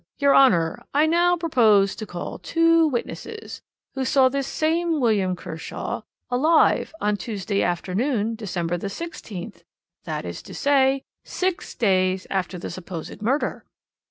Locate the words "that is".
10.05-10.41